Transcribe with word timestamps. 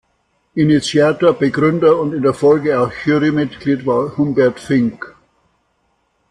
Initiator, 0.55 1.31
Begründer 1.33 1.99
und 1.99 2.15
in 2.15 2.23
der 2.23 2.33
Folge 2.33 2.79
auch 2.81 2.91
Jurymitglied 3.05 3.85
war 3.85 4.17
Humbert 4.17 4.59
Fink. 4.59 5.15